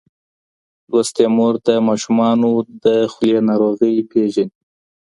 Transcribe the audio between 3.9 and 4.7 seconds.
پېژني.